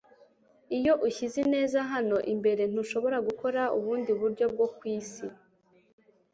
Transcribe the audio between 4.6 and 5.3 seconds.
kwisi